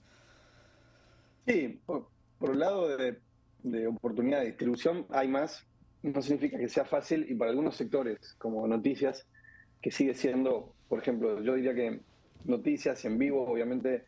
Sí, 1.47 1.79
por, 1.85 2.07
por 2.39 2.51
un 2.51 2.59
lado 2.59 2.97
de, 2.97 3.19
de, 3.63 3.87
oportunidad 3.87 4.39
de 4.39 4.47
distribución 4.47 5.05
hay 5.09 5.27
más, 5.27 5.65
no 6.01 6.21
significa 6.21 6.57
que 6.57 6.69
sea 6.69 6.85
fácil 6.85 7.25
y 7.29 7.35
para 7.35 7.51
algunos 7.51 7.75
sectores 7.75 8.35
como 8.37 8.67
noticias, 8.67 9.27
que 9.81 9.91
sigue 9.91 10.15
siendo, 10.15 10.73
por 10.89 10.99
ejemplo, 10.99 11.41
yo 11.41 11.55
diría 11.55 11.75
que 11.75 12.01
noticias 12.45 13.05
en 13.05 13.17
vivo, 13.17 13.47
obviamente 13.47 14.05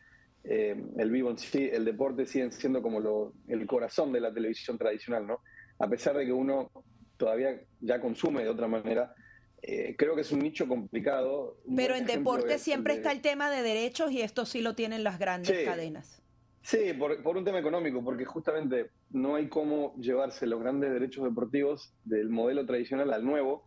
el 0.48 1.10
vivo 1.10 1.30
en 1.30 1.38
sí, 1.38 1.68
el 1.70 1.84
deporte 1.84 2.26
siguen 2.26 2.52
siendo 2.52 2.80
como 2.80 3.00
lo, 3.00 3.34
el 3.48 3.66
corazón 3.66 4.12
de 4.12 4.20
la 4.20 4.32
televisión 4.32 4.78
tradicional, 4.78 5.26
¿no? 5.26 5.40
A 5.78 5.88
pesar 5.88 6.16
de 6.16 6.24
que 6.24 6.32
uno 6.32 6.70
todavía 7.16 7.60
ya 7.80 8.00
consume 8.00 8.44
de 8.44 8.48
otra 8.48 8.66
manera, 8.66 9.14
eh, 9.60 9.94
creo 9.98 10.14
que 10.14 10.22
es 10.22 10.32
un 10.32 10.38
nicho 10.38 10.66
complicado. 10.66 11.58
Pero 11.76 11.94
en 11.94 12.06
deporte 12.06 12.58
siempre 12.58 12.94
está 12.94 13.12
el 13.12 13.20
tema 13.20 13.50
de 13.50 13.62
derechos 13.62 14.10
y 14.12 14.22
esto 14.22 14.46
sí 14.46 14.62
lo 14.62 14.74
tienen 14.74 15.04
las 15.04 15.18
grandes 15.18 15.64
cadenas. 15.64 16.22
Sí, 16.62 16.92
por, 16.98 17.22
por, 17.22 17.36
un 17.36 17.44
tema 17.44 17.58
económico, 17.58 18.02
porque 18.04 18.24
justamente 18.24 18.90
no 19.10 19.36
hay 19.36 19.48
cómo 19.48 19.94
llevarse 19.96 20.46
los 20.46 20.60
grandes 20.60 20.92
derechos 20.92 21.24
deportivos 21.24 21.94
del 22.04 22.28
modelo 22.28 22.66
tradicional 22.66 23.12
al 23.12 23.24
nuevo, 23.24 23.64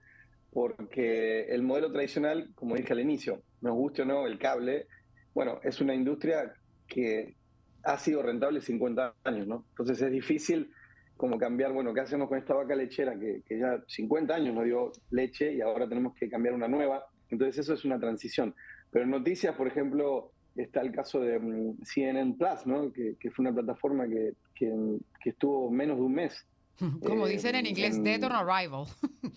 porque 0.51 1.45
el 1.45 1.63
modelo 1.63 1.91
tradicional, 1.91 2.51
como 2.55 2.75
dije 2.75 2.93
al 2.93 2.99
inicio, 2.99 3.41
nos 3.61 3.73
guste 3.73 4.03
o 4.03 4.05
no, 4.05 4.27
el 4.27 4.37
cable, 4.37 4.87
bueno, 5.33 5.59
es 5.63 5.81
una 5.81 5.95
industria 5.95 6.53
que 6.91 7.35
ha 7.83 7.97
sido 7.97 8.21
rentable 8.21 8.61
50 8.61 9.15
años, 9.23 9.47
¿no? 9.47 9.65
Entonces 9.69 10.01
es 10.01 10.11
difícil 10.11 10.71
como 11.15 11.37
cambiar, 11.37 11.71
bueno, 11.71 11.93
¿qué 11.93 12.01
hacemos 12.01 12.27
con 12.27 12.37
esta 12.37 12.53
vaca 12.53 12.75
lechera 12.75 13.17
que, 13.17 13.43
ya 13.49 13.81
50 13.87 14.33
años 14.33 14.55
no 14.55 14.63
dio 14.63 14.91
leche 15.11 15.53
y 15.53 15.61
ahora 15.61 15.87
tenemos 15.87 16.13
que 16.15 16.29
cambiar 16.29 16.53
una 16.53 16.67
nueva? 16.67 17.07
Entonces 17.29 17.59
eso 17.59 17.73
es 17.73 17.85
una 17.85 17.99
transición. 17.99 18.53
Pero 18.91 19.05
en 19.05 19.11
noticias, 19.11 19.55
por 19.55 19.67
ejemplo, 19.67 20.31
está 20.55 20.81
el 20.81 20.91
caso 20.91 21.21
de 21.21 21.39
mm, 21.39 21.83
CNN 21.83 22.33
Plus, 22.33 22.65
¿no? 22.65 22.91
que, 22.91 23.15
fue 23.31 23.43
una 23.43 23.53
plataforma 23.53 24.07
que, 24.07 24.33
que, 24.53 25.29
estuvo 25.29 25.71
menos 25.71 25.97
de 25.97 26.03
un 26.03 26.13
mes. 26.13 26.45
Como 27.05 27.27
eh, 27.27 27.31
dicen 27.31 27.55
en 27.55 27.67
inglés, 27.67 28.03
dead 28.03 28.23
on 28.23 28.33
arrival. 28.33 28.85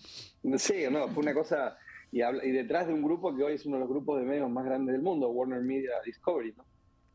sí, 0.57 0.83
no, 0.91 1.07
fue 1.09 1.23
una 1.23 1.33
cosa... 1.33 1.77
Y, 2.11 2.21
y 2.21 2.51
detrás 2.51 2.87
de 2.87 2.93
un 2.93 3.03
grupo 3.03 3.35
que 3.35 3.43
hoy 3.43 3.53
es 3.53 3.65
uno 3.65 3.75
de 3.75 3.81
los 3.81 3.89
grupos 3.89 4.19
de 4.19 4.25
medios 4.25 4.49
más 4.49 4.65
grandes 4.65 4.93
del 4.93 5.01
mundo, 5.01 5.29
Warner 5.29 5.61
Media 5.61 5.91
Discovery. 6.05 6.53
¿no? 6.55 6.65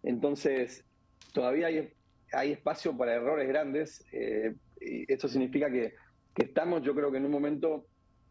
Entonces, 0.03 0.85
todavía 1.33 1.69
hay 1.69 1.93
hay 2.33 2.53
espacio 2.53 2.97
para 2.97 3.15
errores 3.15 3.49
grandes. 3.49 4.05
Eh, 4.13 4.55
y 4.81 5.13
esto 5.13 5.29
significa 5.29 5.71
que, 5.71 5.95
estamos, 6.37 6.83
yo 6.83 6.95
creo 6.95 7.11
que 7.11 7.19
en 7.19 7.27
un 7.27 7.31
momento, 7.31 7.87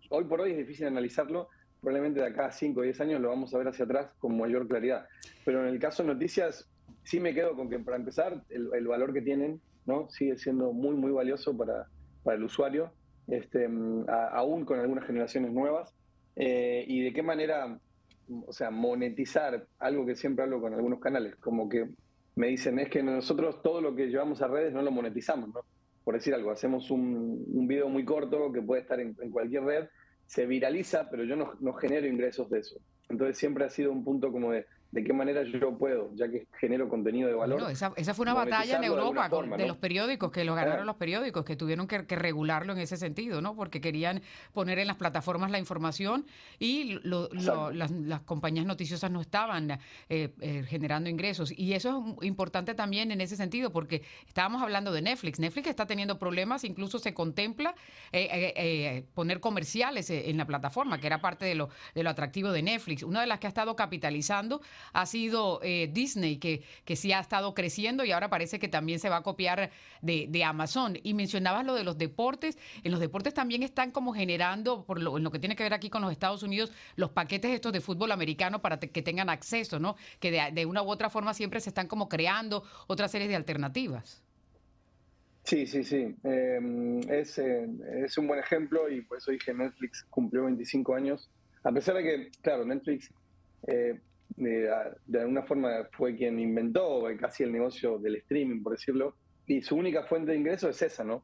hoy 0.10 0.24
por 0.24 0.42
hoy 0.42 0.52
es 0.52 0.58
difícil 0.58 0.88
analizarlo, 0.88 1.50
probablemente 1.80 2.22
de 2.22 2.28
acá 2.28 2.48
a 2.48 2.52
5 2.52 2.80
o 2.80 2.84
10 2.84 3.02
años 3.02 3.22
lo 3.22 3.30
vamos 3.30 3.54
a 3.54 3.58
ver 3.60 3.68
hacia 3.68 3.86
atrás 3.86 4.12
con 4.18 4.38
mayor 4.38 4.68
claridad. 4.68 5.08
Pero 5.46 5.62
en 5.62 5.68
el 5.68 5.80
caso 5.80 6.04
de 6.04 6.14
noticias, 6.14 6.68
sí 7.04 7.20
me 7.20 7.34
quedo 7.34 7.56
con 7.56 7.70
que 7.70 7.80
para 7.80 7.98
empezar, 7.98 8.44
el, 8.50 8.88
valor 8.88 9.14
que 9.14 9.22
tienen 9.22 9.62
¿no? 9.86 10.10
sigue 10.10 10.38
siendo 10.38 10.74
muy, 10.74 10.96
muy 10.96 11.12
valioso 11.12 11.56
para, 11.56 11.88
el 12.26 12.44
usuario, 12.44 12.92
este, 13.28 13.68
aún 14.08 14.66
con 14.66 14.80
algunas 14.80 15.06
generaciones 15.06 15.52
nuevas. 15.52 15.94
Eh, 16.36 16.86
y 16.88 17.04
de 17.04 17.14
qué 17.14 17.22
manera, 17.22 17.80
o 18.46 18.54
sea, 18.54 18.72
monetizar 18.72 19.66
algo 19.80 20.06
que 20.06 20.16
siempre 20.16 20.44
hablo 20.44 20.62
con 20.62 20.74
algunos 20.74 21.00
canales, 21.00 21.36
como 21.38 21.68
que 21.68 21.90
me 22.36 22.48
dicen, 22.48 22.80
es 22.80 22.90
que 22.90 23.04
nosotros 23.04 23.62
todo 23.62 23.82
lo 23.82 23.96
que 23.96 24.08
llevamos 24.08 24.42
a 24.42 24.48
redes 24.48 24.74
no 24.74 24.82
lo 24.82 24.92
monetizamos, 24.92 25.50
¿no? 25.50 25.62
Por 26.04 26.16
decir 26.16 26.34
algo, 26.34 26.52
hacemos 26.52 26.90
un, 26.90 27.68
video 27.68 27.90
muy 27.90 28.04
corto 28.04 28.52
que 28.52 28.62
puede 28.62 28.82
estar 28.82 29.00
en, 29.00 29.14
cualquier 29.32 29.64
red, 29.64 29.88
se 30.26 30.46
viraliza, 30.46 31.10
pero 31.10 31.24
yo 31.24 31.36
no 31.36 31.74
genero 31.74 32.08
ingresos 32.08 32.50
de 32.50 32.60
eso. 32.60 32.80
Entonces 33.10 33.38
siempre 33.38 33.66
ha 33.66 33.70
sido 33.70 33.92
un 33.92 34.04
punto 34.04 34.32
como 34.32 34.52
de, 34.52 34.66
de 34.92 35.04
qué 35.04 35.14
manera 35.14 35.44
yo 35.44 35.78
puedo, 35.78 36.10
ya 36.16 36.28
que 36.30 36.48
genero 36.60 36.90
contenido 36.90 37.28
de 37.28 37.36
valor. 37.36 37.70
esa, 37.70 37.92
fue 37.92 38.24
una 38.24 38.34
batalla 38.34 38.78
en 38.78 38.84
Europa 38.84 39.30
de, 39.30 39.68
los 39.68 39.78
periódicos, 39.78 40.32
que 40.32 40.44
lo 40.44 40.56
ganaron 40.56 40.88
los 40.88 40.96
periódicos, 40.96 41.46
que 41.46 41.56
tuvieron 41.56 41.88
que, 41.88 42.00
regularlo 42.16 42.74
en 42.74 42.80
ese 42.80 42.98
sentido, 42.98 43.40
¿no? 43.40 43.56
Porque 43.56 43.82
querían 43.82 44.22
poner 44.52 44.80
en 44.80 44.88
las 44.88 44.98
plataformas 44.98 45.52
la 45.52 45.60
información 45.60 46.26
y 46.58 47.00
las, 47.04 48.22
compañías 48.26 48.66
noticiosas 48.66 49.12
no 49.12 49.22
estaban 49.22 49.72
eh, 49.72 49.78
eh, 50.10 50.64
generando 50.68 51.08
ingresos. 51.08 51.54
Y 51.56 51.74
eso 51.74 52.18
es 52.22 52.28
importante 52.28 52.74
también 52.74 53.12
en 53.12 53.22
ese 53.22 53.36
sentido, 53.36 53.72
porque 53.72 54.02
estábamos 54.28 54.64
hablando 54.64 54.92
de 54.92 55.04
Netflix. 55.04 55.40
Netflix 55.40 55.68
está 55.68 55.86
teniendo 55.86 56.18
problemas, 56.18 56.64
incluso 56.64 56.98
se 56.98 57.14
contempla 57.14 57.76
eh, 58.12 59.06
poner 59.14 59.40
comerciales 59.40 60.10
en 60.10 60.38
la 60.38 60.46
plataforma, 60.46 61.00
que 61.00 61.06
era 61.06 61.22
parte 61.22 61.46
de 61.46 61.54
lo, 61.54 61.70
de 61.94 62.02
lo 62.02 62.10
atractivo 62.10 62.52
de 62.52 62.64
Netflix. 62.64 63.04
Una 63.04 63.22
de 63.22 63.28
las 63.28 63.40
que 63.40 63.46
ha 63.46 63.50
estado 63.50 63.76
capitalizando 63.76 64.62
ha 64.94 65.06
sido 65.06 65.60
eh, 65.64 65.90
Disney, 65.92 66.38
que, 66.38 66.64
que 66.86 66.96
sí 66.96 67.12
ha 67.12 67.20
estado 67.20 67.54
creciendo 67.54 68.04
y 68.06 68.12
ahora 68.12 68.30
parece 68.30 68.60
que 68.60 68.68
también 68.68 69.00
se 69.00 69.10
va 69.10 69.18
a 69.18 69.24
copiar 69.24 69.72
de, 70.02 70.44
Amazon. 70.44 70.98
Y 71.04 71.14
mencionabas 71.14 71.66
lo 71.66 71.76
de 71.76 71.84
los 71.84 71.98
deportes. 71.98 72.58
En 72.84 72.92
los 72.92 73.00
deportes 73.00 73.34
también 73.34 73.64
están 73.64 73.92
como 73.92 74.14
generando, 74.14 74.86
por 74.86 75.02
lo, 75.02 75.18
en 75.18 75.24
lo 75.24 75.32
que 75.32 75.40
tiene 75.40 75.56
que 75.56 75.64
ver 75.64 75.74
aquí 75.74 75.90
con 75.90 76.02
los 76.02 76.12
Estados 76.12 76.44
Unidos, 76.44 76.72
los 76.96 77.12
paquetes 77.12 77.52
estos 77.52 77.74
de 77.74 77.82
fútbol 77.82 78.12
americano 78.12 78.62
para 78.62 78.80
que 78.80 79.02
tengan 79.02 79.30
acceso, 79.30 79.80
¿no? 79.80 79.96
Que 80.20 80.32
de, 80.52 80.66
una 80.66 80.82
u 80.82 80.90
otra 80.90 81.10
forma 81.10 81.34
siempre 81.34 81.60
se 81.60 81.70
están 81.70 81.88
como 81.88 82.08
creando 82.08 82.64
otras 82.88 83.12
series 83.12 83.30
de 83.30 83.36
alternativas. 83.36 84.24
Sí, 85.44 85.66
sí, 85.66 85.84
sí. 85.84 86.16
Em, 86.24 87.00
es, 87.10 87.38
eh, 87.40 87.68
es 88.06 88.18
un 88.18 88.28
buen 88.28 88.40
ejemplo 88.40 88.90
y 88.90 89.02
por 89.02 89.18
eso 89.18 89.32
dije 89.32 89.54
Netflix 89.54 90.06
cumplió 90.10 90.46
25 90.46 90.94
años. 90.96 91.30
A 91.64 91.72
pesar 91.72 91.96
de 91.96 92.04
que, 92.04 92.32
claro, 92.42 92.66
Netflix 92.66 93.12
eh, 93.68 94.00
de, 94.36 95.20
alguna 95.20 95.44
forma 95.44 95.88
fue 95.92 96.16
quien 96.16 96.40
inventó 96.40 97.04
casi 97.20 97.44
el 97.44 97.52
negocio 97.52 97.98
del 97.98 98.16
streaming, 98.18 98.62
por 98.62 98.74
decirlo, 98.74 99.16
y 99.48 99.62
su 99.62 99.76
única 99.76 100.04
fuente 100.04 100.32
de 100.32 100.38
ingreso 100.38 100.70
es 100.70 100.82
esa, 100.82 101.04
¿no? 101.04 101.24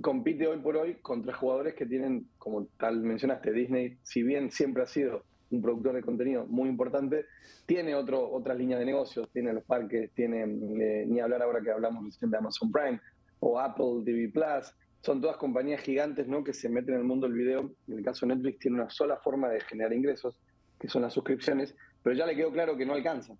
Compite 0.00 0.46
hoy 0.46 0.58
por 0.58 0.76
hoy 0.76 0.96
contra 1.02 1.34
jugadores 1.34 1.74
que 1.74 1.86
tienen, 1.86 2.28
como 2.38 2.66
tal 2.78 3.00
mencionaste, 3.00 3.52
Disney, 3.52 3.98
si 4.02 4.22
bien 4.22 4.50
siempre 4.50 4.82
ha 4.82 4.86
sido 4.86 5.24
un 5.50 5.62
productor 5.62 5.94
de 5.94 6.02
contenido 6.02 6.46
muy 6.46 6.68
importante, 6.68 7.26
tiene 7.66 7.94
otro, 7.94 8.30
otras 8.30 8.58
líneas 8.58 8.80
de 8.80 8.86
negocios, 8.86 9.28
tiene 9.32 9.52
los 9.52 9.64
parques, 9.64 10.10
tiene, 10.14 10.42
eh, 10.42 11.04
ni 11.06 11.20
hablar 11.20 11.42
ahora 11.42 11.60
que 11.60 11.70
hablamos 11.70 12.18
de 12.18 12.36
Amazon 12.36 12.72
Prime 12.72 13.00
o 13.40 13.58
Apple 13.58 14.02
TV 14.04 14.30
Plus, 14.30 14.74
son 15.04 15.20
todas 15.20 15.36
compañías 15.36 15.82
gigantes 15.82 16.26
¿no? 16.26 16.42
que 16.42 16.54
se 16.54 16.68
meten 16.68 16.94
en 16.94 17.00
el 17.00 17.06
mundo 17.06 17.26
del 17.26 17.36
video. 17.36 17.70
En 17.88 17.98
el 17.98 18.04
caso 18.04 18.26
de 18.26 18.34
Netflix 18.34 18.58
tiene 18.58 18.80
una 18.80 18.90
sola 18.90 19.18
forma 19.18 19.50
de 19.50 19.60
generar 19.60 19.92
ingresos, 19.92 20.40
que 20.80 20.88
son 20.88 21.02
las 21.02 21.12
suscripciones, 21.12 21.76
pero 22.04 22.14
ya 22.14 22.26
le 22.26 22.36
quedó 22.36 22.52
claro 22.52 22.76
que 22.76 22.84
no 22.84 22.92
alcanza. 22.92 23.34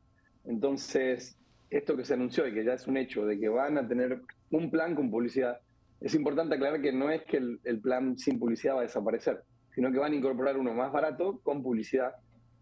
Entonces, 0.47 1.38
esto 1.68 1.97
que 1.97 2.04
se 2.04 2.14
anunció 2.14 2.49
y 2.49 2.54
que 2.54 2.64
ya 2.64 2.73
es 2.73 2.87
un 2.88 2.97
hecho 2.97 3.26
de 3.26 3.38
que 3.38 3.49
van 3.49 3.76
a 3.76 3.87
tener 3.87 4.23
un 4.50 4.71
plan 4.71 4.94
con 4.94 5.11
publicidad, 5.11 5.61
es 6.00 6.14
importante 6.14 6.54
aclarar 6.54 6.80
que 6.80 6.90
no 6.90 7.11
es 7.11 7.23
que 7.25 7.37
el, 7.37 7.80
plan 7.80 8.16
sin 8.18 8.38
publicidad 8.38 8.76
va 8.76 8.80
a 8.80 8.85
desaparecer, 8.85 9.42
sino 9.75 9.92
que 9.92 9.99
van 9.99 10.12
a 10.12 10.16
incorporar 10.16 10.56
uno 10.56 10.73
más 10.73 10.90
barato 10.90 11.40
con 11.42 11.62
publicidad. 11.62 12.14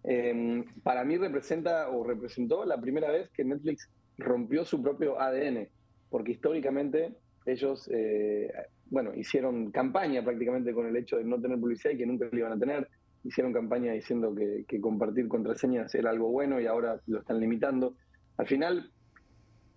Em, 0.03 0.65
para 0.83 1.05
mí 1.05 1.17
representa 1.17 1.89
o 1.89 2.03
representó 2.03 2.65
la 2.65 2.81
primera 2.81 3.09
vez 3.11 3.31
que 3.31 3.45
Netflix 3.45 3.89
rompió 4.19 4.65
su 4.65 4.83
propio 4.83 5.21
ADN, 5.21 5.69
porque 6.11 6.33
históricamente 6.33 7.15
ellos, 7.47 7.89
eh, 7.93 8.53
bueno, 8.87 9.15
hicieron 9.15 9.71
campaña 9.71 10.25
prácticamente 10.25 10.73
con 10.73 10.87
el 10.87 10.97
hecho 10.97 11.17
de 11.17 11.25
no 11.25 11.41
tener 11.41 11.61
publicidad 11.61 11.95
y 11.95 11.99
que 11.99 12.07
nunca 12.07 12.29
lo 12.31 12.39
iban 12.39 12.53
a 12.53 12.59
tener 12.59 12.89
hicieron 13.25 13.53
campaña 13.53 13.93
diciendo 13.93 14.35
que, 14.35 14.81
compartir 14.81 15.29
contraseñas 15.29 15.95
era 15.95 16.11
algo 16.11 16.29
bueno 16.29 16.61
y 16.61 16.67
ahora 16.67 17.01
lo 17.07 17.21
están 17.21 17.41
limitando. 17.41 17.95
Al 18.37 18.47
final, 18.47 18.91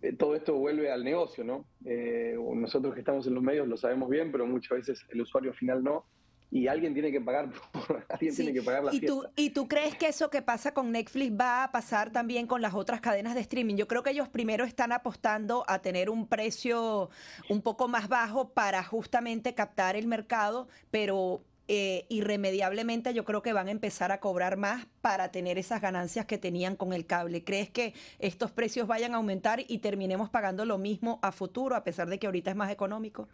eh, 0.02 0.14
todo 0.14 0.36
esto 0.36 0.56
vuelve 0.56 0.92
al 0.92 1.04
negocio, 1.04 1.44
¿no? 1.44 1.66
Eh, 1.86 2.36
nosotros 2.56 2.94
que 2.94 3.02
estamos 3.02 3.28
en 3.28 3.36
los 3.36 3.44
medios 3.44 3.68
lo 3.68 3.78
sabemos 3.78 4.10
bien, 4.10 4.32
pero 4.32 4.46
muchas 4.48 4.78
veces 4.78 5.06
el 5.10 5.22
usuario 5.22 5.54
final 5.54 5.84
no. 5.84 6.06
Y 6.52 6.68
alguien 6.68 6.94
tiene 6.94 7.12
que 7.12 7.20
pagar, 7.20 7.52
alguien 8.10 8.36
tiene 8.36 8.54
que 8.54 8.62
pagar 8.62 8.84
la 8.86 8.94
¿Y 8.94 9.02
Tú, 9.02 9.26
¿Y 9.36 9.50
tú 9.50 9.68
crees 9.68 9.96
que 9.96 10.08
eso 10.08 10.30
que 10.30 10.42
pasa 10.42 10.74
con 10.74 10.92
Netflix 10.92 11.34
va 11.38 11.64
a 11.64 11.72
pasar 11.72 12.12
también 12.12 12.48
con 12.48 12.62
las 12.62 12.74
otras 12.74 13.02
cadenas 13.02 13.36
de 13.36 13.42
streaming? 13.42 13.76
Yo 13.76 13.88
creo 13.88 14.04
que 14.04 14.12
ellos 14.12 14.30
primero 14.30 14.64
están 14.64 14.92
apostando 14.92 15.66
a 15.68 15.80
tener 15.80 16.10
un 16.10 16.28
precio 16.28 17.10
un 17.50 17.62
poco 17.62 17.88
más 17.88 18.08
bajo 18.08 18.50
para 18.54 18.84
justamente 18.84 19.54
captar 19.54 19.96
el 19.96 20.08
mercado, 20.08 20.68
pero 20.92 21.42
eh, 21.68 22.06
irremediablemente 22.10 23.14
yo 23.14 23.26
creo 23.26 23.42
que 23.42 23.52
van 23.52 23.68
a 23.68 23.72
empezar 23.72 24.12
a 24.12 24.20
cobrar 24.20 24.56
más 24.56 24.86
para 25.02 25.32
tener 25.32 25.58
esas 25.58 25.82
ganancias 25.82 26.26
que 26.26 26.38
tenían 26.38 26.76
con 26.76 26.94
el 26.94 27.06
cable. 27.06 27.44
¿Crees 27.44 27.72
que 27.72 27.94
estos 28.20 28.52
precios 28.52 28.88
vayan 28.88 29.14
a 29.14 29.18
aumentar 29.18 29.62
y 29.68 29.80
terminemos 29.80 30.30
pagando 30.30 30.66
lo 30.66 30.78
mismo 30.78 31.20
a 31.24 31.32
futuro, 31.32 31.76
a 31.76 31.84
pesar 31.84 32.08
de 32.08 32.20
que 32.20 32.28
ahorita 32.28 32.52
es 32.52 32.56
más 32.56 32.72
económico? 32.72 33.28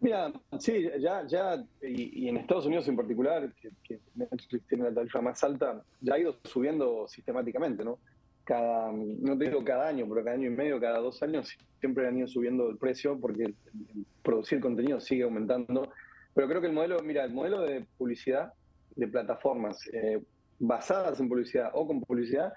Mira, 0.00 0.32
sí, 0.58 0.88
ya, 0.98 1.26
ya, 1.26 1.62
y, 1.82 2.28
en 2.28 2.38
Estados 2.38 2.64
Unidos 2.64 2.88
en 2.88 2.96
particular, 2.96 3.52
que, 3.82 4.00
Netflix 4.14 4.66
tiene 4.66 4.84
la 4.84 4.94
tarifa 4.94 5.20
más 5.20 5.42
alta, 5.44 5.82
ya 6.00 6.14
ha 6.14 6.18
ido 6.18 6.36
subiendo 6.44 7.06
sistemáticamente, 7.06 7.84
¿no? 7.84 7.98
Cada, 8.44 8.90
no 8.92 9.36
te 9.36 9.44
digo 9.44 9.62
cada 9.62 9.88
año, 9.88 10.06
pero 10.08 10.24
cada 10.24 10.36
año 10.36 10.46
y 10.46 10.54
medio, 10.54 10.80
cada 10.80 11.00
dos 11.00 11.22
años, 11.22 11.54
siempre 11.80 12.08
han 12.08 12.16
ido 12.16 12.28
subiendo 12.28 12.70
el 12.70 12.78
precio 12.78 13.18
porque 13.20 13.52
producir 14.22 14.60
contenido 14.60 15.00
sigue 15.00 15.24
aumentando 15.24 15.92
pero 16.34 16.48
creo 16.48 16.60
que 16.60 16.68
el 16.68 16.72
modelo, 16.72 17.00
mira, 17.02 17.24
el 17.24 17.32
modelo 17.32 17.62
de 17.62 17.86
publicidad 17.98 18.52
de 18.96 19.08
plataformas 19.08 19.78
eh, 19.92 20.22
basadas 20.58 21.20
en 21.20 21.28
publicidad 21.28 21.70
o 21.74 21.86
con 21.86 22.00
publicidad 22.00 22.52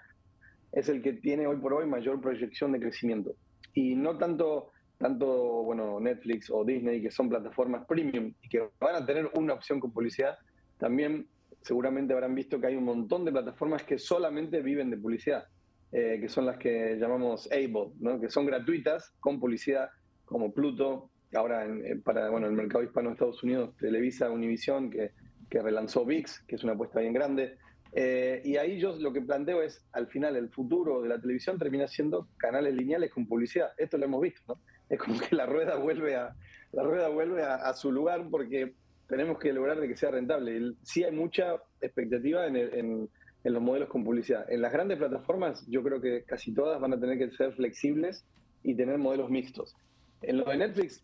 es 0.71 0.89
el 0.89 1.01
que 1.01 1.13
tiene 1.13 1.47
hoy 1.47 1.57
por 1.57 1.73
hoy 1.73 1.85
mayor 1.85 2.19
proyección 2.19 2.71
de 2.71 2.79
crecimiento. 2.79 3.35
Y 3.73 3.95
no 3.95 4.17
tanto, 4.17 4.71
tanto 4.97 5.63
bueno, 5.63 5.99
Netflix 5.99 6.49
o 6.49 6.63
Disney, 6.63 7.01
que 7.01 7.11
son 7.11 7.29
plataformas 7.29 7.85
premium 7.85 8.33
y 8.41 8.49
que 8.49 8.69
van 8.79 8.95
a 8.95 9.05
tener 9.05 9.29
una 9.35 9.53
opción 9.53 9.79
con 9.79 9.91
publicidad, 9.91 10.37
también 10.77 11.27
seguramente 11.61 12.13
habrán 12.13 12.35
visto 12.35 12.59
que 12.59 12.67
hay 12.67 12.75
un 12.75 12.83
montón 12.83 13.23
de 13.23 13.31
plataformas 13.31 13.83
que 13.83 13.97
solamente 13.97 14.61
viven 14.61 14.89
de 14.89 14.97
publicidad. 14.97 15.45
eh, 15.95 16.17
que 16.19 16.27
son 16.27 16.47
las 16.47 16.57
que 16.57 16.97
llamamos 16.99 17.47
able, 17.51 17.91
¿no? 17.99 18.19
que 18.19 18.27
son 18.27 18.47
gratuitas, 18.47 19.13
con 19.19 19.39
publicidad, 19.39 19.89
como 20.25 20.51
Pluto, 20.51 21.11
ahora 21.35 21.67
para 22.03 22.29
bueno, 22.29 22.47
el 22.47 22.53
mercado 22.53 22.83
hispano 22.83 23.09
de 23.09 23.13
Estados 23.13 23.43
Unidos, 23.43 23.75
Televisa, 23.77 24.29
Univision, 24.29 24.89
que, 24.89 25.11
que 25.49 25.61
relanzó 25.61 26.05
VIX, 26.05 26.43
que 26.47 26.55
es 26.55 26.63
una 26.63 26.73
apuesta 26.73 26.99
bien 26.99 27.13
grande. 27.13 27.57
Eh, 27.95 28.41
y 28.43 28.57
ahí 28.57 28.79
yo 28.79 28.95
lo 28.95 29.13
que 29.13 29.21
planteo 29.21 29.61
es, 29.61 29.85
al 29.91 30.07
final, 30.07 30.35
el 30.35 30.49
futuro 30.49 31.01
de 31.03 31.09
la 31.09 31.21
televisión 31.21 31.59
termina 31.59 31.87
siendo 31.87 32.27
canales 32.37 32.73
lineales 32.73 33.11
con 33.11 33.27
publicidad. 33.27 33.71
Esto 33.77 33.97
lo 33.97 34.05
hemos 34.05 34.21
visto, 34.21 34.41
¿no? 34.47 34.59
Es 34.89 34.99
como 34.99 35.19
que 35.19 35.35
la 35.35 35.45
rueda 35.45 35.75
vuelve 35.75 36.15
a, 36.15 36.35
la 36.71 36.83
rueda 36.83 37.07
vuelve 37.09 37.43
a, 37.43 37.71
su 37.73 37.91
lugar 37.91 38.27
porque 38.31 38.73
tenemos 39.07 39.37
que 39.37 39.53
lograr 39.53 39.79
de 39.79 39.87
que 39.87 39.95
sea 39.95 40.11
rentable. 40.11 40.73
Sí 40.81 41.03
hay 41.03 41.11
mucha 41.11 41.57
expectativa 41.81 42.47
en, 42.47 42.55
en, 42.57 43.09
los 43.43 43.61
modelos 43.61 43.89
con 43.89 44.03
publicidad. 44.03 44.51
En 44.51 44.61
las 44.61 44.73
grandes 44.73 44.97
plataformas 44.97 45.65
yo 45.67 45.83
creo 45.83 46.01
que 46.01 46.23
casi 46.23 46.53
todas 46.53 46.81
van 46.81 46.93
a 46.93 46.99
tener 46.99 47.17
que 47.17 47.29
ser 47.35 47.53
flexibles 47.53 48.25
y 48.63 48.75
tener 48.75 48.97
modelos 48.97 49.29
mixtos. 49.29 49.75
En 50.21 50.37
lo 50.37 50.45
de 50.45 50.57
Netflix, 50.57 51.03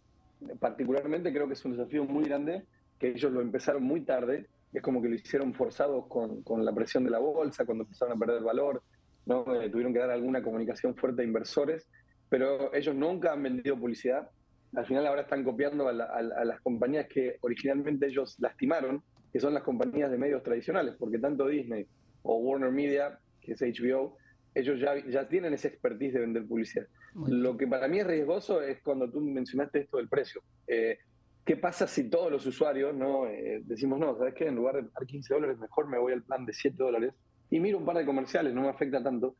particularmente, 0.60 1.32
creo 1.32 1.48
que 1.48 1.54
es 1.54 1.66
un 1.66 1.72
desafío 1.72 2.06
muy 2.06 2.26
grande, 2.26 2.66
que 2.98 3.10
ellos 3.10 3.32
lo 3.32 3.42
empezaron 3.42 3.84
muy 3.84 4.02
tarde 4.02 4.48
es 4.74 4.82
como 4.82 5.02
que 5.02 5.10
lo 5.10 5.16
hicieron 5.16 5.54
forzados 5.54 6.06
con, 6.08 6.44
con, 6.44 6.64
la 6.64 6.74
presión 6.74 7.04
de 7.04 7.10
la 7.10 7.20
bolsa, 7.20 7.66
cuando 7.66 7.84
empezaron 7.84 8.16
a 8.16 8.20
perder 8.20 8.44
valor, 8.44 8.84
¿no? 9.26 9.62
Eh, 9.62 9.70
tuvieron 9.70 9.94
que 9.94 10.00
dar 10.00 10.12
alguna 10.12 10.44
comunicación 10.44 10.96
fuerte 10.96 11.22
a 11.22 11.26
inversores, 11.26 11.88
pero 12.30 12.74
ellos 12.74 12.96
nunca 12.96 13.34
han 13.34 13.42
vendido 13.42 13.80
publicidad. 13.80 14.30
Al 14.76 14.86
final 14.86 15.08
ahora 15.08 15.22
están 15.22 15.44
copiando 15.44 15.88
a, 15.88 15.94
las 15.94 16.62
compañías 16.62 17.08
que 17.08 17.38
originalmente 17.42 18.06
ellos 18.06 18.36
lastimaron, 18.40 19.02
que 19.34 19.40
son 19.40 19.54
las 19.54 19.64
compañías 19.64 20.12
de 20.12 20.18
medios 20.18 20.44
tradicionales, 20.44 20.96
porque 21.00 21.18
tanto 21.18 21.48
Disney 21.48 21.88
o 22.22 22.38
Warner 22.38 22.72
Media, 22.72 23.18
que 23.42 23.54
es 23.54 23.62
HBO, 23.62 24.18
ellos 24.60 24.80
ya, 24.80 24.96
ya 25.08 25.28
tienen 25.28 25.54
esa 25.54 25.68
expertise 25.68 26.14
de 26.14 26.20
vender 26.22 26.46
publicidad. 26.46 26.88
Lo 27.28 27.58
que 27.58 27.68
para 27.68 27.88
mí 27.88 28.00
es 28.00 28.08
riesgoso 28.08 28.62
es 28.62 28.82
cuando 28.82 29.10
tú 29.10 29.20
mencionaste 29.22 29.80
esto 29.80 29.98
del 29.98 30.08
precio. 30.08 30.42
Eh, 30.68 30.98
¿Qué 31.46 31.58
pasa 31.58 31.88
si 31.88 32.10
todos 32.10 32.32
los 32.32 32.46
usuarios 32.46 32.94
no 32.94 33.26
eh, 33.26 33.62
decimos, 33.66 34.00
no, 34.00 34.16
¿sabes 34.18 34.36
qué? 34.36 34.48
En 34.48 34.56
lugar 34.56 34.76
de 34.76 34.84
pagar 34.84 35.08
15 35.08 35.34
dólares, 35.34 35.58
mejor 35.58 35.88
me 35.88 35.98
voy 35.98 36.14
al 36.14 36.24
plan 36.24 36.46
de 36.46 36.54
7 36.54 36.76
dólares 36.78 37.14
y 37.50 37.60
miro 37.60 37.80
un 37.80 37.86
par 37.86 37.98
de 37.98 38.06
comerciales, 38.06 38.54
no 38.54 38.62
me 38.62 38.70
afecta 38.70 39.02
tanto? 39.02 39.36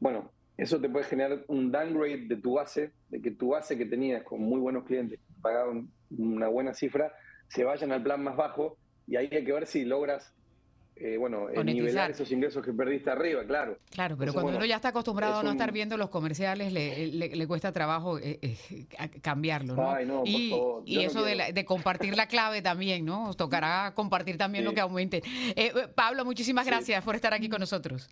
Bueno, 0.00 0.32
eso 0.56 0.80
te 0.80 0.88
puede 0.88 1.04
generar 1.04 1.44
un 1.46 1.70
downgrade 1.70 2.26
de 2.26 2.36
tu 2.36 2.54
base, 2.54 2.92
de 3.08 3.22
que 3.22 3.30
tu 3.30 3.50
base 3.50 3.78
que 3.78 3.86
tenías 3.86 4.24
con 4.24 4.40
muy 4.40 4.58
buenos 4.58 4.84
clientes, 4.84 5.20
que 5.20 5.40
pagaban 5.40 5.88
una 6.10 6.48
buena 6.48 6.74
cifra, 6.74 7.12
se 7.48 7.64
vayan 7.64 7.92
al 7.92 8.02
plan 8.02 8.22
más 8.22 8.36
bajo 8.36 8.76
y 9.06 9.16
ahí 9.16 9.28
hay 9.30 9.44
que 9.44 9.52
ver 9.52 9.66
si 9.66 9.84
logras 9.84 10.34
eh, 11.04 11.16
bueno, 11.16 11.48
nivelar 11.64 12.12
esos 12.12 12.30
ingresos 12.30 12.64
que 12.64 12.72
perdiste 12.72 13.10
arriba, 13.10 13.44
claro. 13.44 13.76
Claro, 13.90 14.16
pero 14.16 14.32
cuando 14.32 14.56
uno 14.56 14.64
ya 14.64 14.76
está 14.76 14.88
acostumbrado 14.88 15.40
a 15.40 15.42
no 15.42 15.50
estar 15.50 15.72
viendo 15.72 15.96
los 15.96 16.10
comerciales, 16.10 16.72
le, 16.72 17.08
le, 17.08 17.46
cuesta 17.48 17.72
trabajo 17.72 18.20
eh, 18.20 18.38
eh, 18.40 18.86
cambiarlo, 19.20 19.74
¿no? 19.74 20.22
y, 20.24 20.54
y 20.84 21.00
eso 21.00 21.24
de, 21.24 21.64
compartir 21.64 22.16
la 22.16 22.28
clave 22.28 22.62
también, 22.62 23.04
¿no? 23.04 23.30
Os 23.30 23.36
tocará 23.36 23.92
compartir 23.96 24.38
también 24.38 24.64
lo 24.64 24.74
que 24.74 24.80
aumente. 24.80 25.22
Pablo, 25.96 26.24
muchísimas 26.24 26.66
gracias 26.66 27.02
por 27.02 27.16
estar 27.16 27.34
aquí 27.34 27.48
con 27.48 27.58
nosotros. 27.58 28.08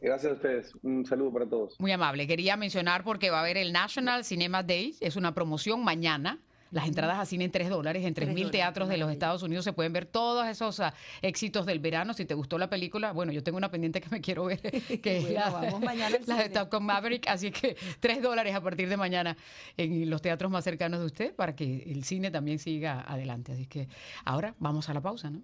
Gracias 0.00 0.32
a 0.32 0.34
ustedes. 0.36 0.72
Un 0.82 1.04
saludo 1.04 1.32
para 1.32 1.46
todos. 1.46 1.78
Muy 1.80 1.92
amable. 1.92 2.26
Quería 2.26 2.56
mencionar 2.56 3.04
porque 3.04 3.30
va 3.30 3.38
a 3.38 3.40
haber 3.40 3.56
el 3.56 3.72
National 3.72 4.24
Cinema 4.24 4.62
Days. 4.62 4.98
Es 5.00 5.16
una 5.16 5.34
promoción 5.34 5.84
mañana 5.84 6.38
las 6.70 6.86
entradas 6.86 7.18
a 7.18 7.26
cine 7.26 7.44
en 7.44 7.50
3 7.50 7.68
dólares. 7.68 8.04
En 8.04 8.14
3.000 8.14 8.50
teatros 8.50 8.88
de 8.88 8.96
los 8.96 9.10
Estados 9.10 9.42
Unidos 9.42 9.64
se 9.64 9.72
pueden 9.72 9.92
ver 9.92 10.06
todos 10.06 10.46
esos 10.46 10.80
ah, 10.80 10.94
éxitos 11.22 11.66
del 11.66 11.78
verano. 11.78 12.14
Si 12.14 12.24
te 12.24 12.34
gustó 12.34 12.58
la 12.58 12.68
película, 12.68 13.12
bueno, 13.12 13.32
yo 13.32 13.42
tengo 13.42 13.58
una 13.58 13.70
pendiente 13.70 14.00
que 14.00 14.08
me 14.10 14.20
quiero 14.20 14.44
ver, 14.44 14.60
que 15.02 15.18
es 15.18 15.30
la, 15.30 15.50
vamos 15.50 15.80
mañana 15.80 16.16
la 16.26 16.36
de 16.36 16.48
Top 16.48 16.80
Maverick. 16.80 17.28
Así 17.28 17.50
que 17.50 17.76
3 18.00 18.22
dólares 18.22 18.54
a 18.54 18.60
partir 18.60 18.88
de 18.88 18.96
mañana 18.96 19.36
en 19.76 20.08
los 20.10 20.22
teatros 20.22 20.50
más 20.50 20.64
cercanos 20.64 21.00
de 21.00 21.06
usted 21.06 21.34
para 21.34 21.54
que 21.54 21.84
el 21.86 22.04
cine 22.04 22.30
también 22.30 22.58
siga 22.58 23.00
adelante. 23.00 23.52
Así 23.52 23.66
que 23.66 23.88
ahora 24.24 24.54
vamos 24.58 24.88
a 24.88 24.94
la 24.94 25.00
pausa, 25.00 25.30
¿no? 25.30 25.42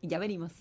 Y 0.00 0.08
ya 0.08 0.18
venimos. 0.18 0.52